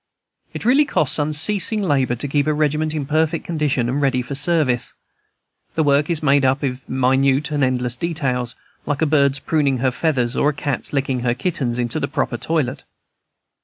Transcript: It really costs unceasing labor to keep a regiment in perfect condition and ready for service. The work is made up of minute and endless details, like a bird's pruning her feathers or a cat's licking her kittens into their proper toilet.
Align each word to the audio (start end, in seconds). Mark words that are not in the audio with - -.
It 0.51 0.65
really 0.65 0.85
costs 0.85 1.19
unceasing 1.19 1.79
labor 1.79 2.15
to 2.15 2.27
keep 2.27 2.47
a 2.47 2.55
regiment 2.55 2.95
in 2.95 3.05
perfect 3.05 3.45
condition 3.45 3.87
and 3.87 4.01
ready 4.01 4.23
for 4.23 4.33
service. 4.33 4.95
The 5.75 5.83
work 5.83 6.09
is 6.09 6.23
made 6.23 6.43
up 6.43 6.63
of 6.63 6.89
minute 6.89 7.51
and 7.51 7.63
endless 7.63 7.97
details, 7.97 8.55
like 8.87 9.03
a 9.03 9.05
bird's 9.05 9.37
pruning 9.37 9.77
her 9.77 9.91
feathers 9.91 10.35
or 10.35 10.49
a 10.49 10.53
cat's 10.53 10.91
licking 10.91 11.19
her 11.19 11.35
kittens 11.35 11.77
into 11.77 11.99
their 11.99 12.07
proper 12.09 12.37
toilet. 12.37 12.83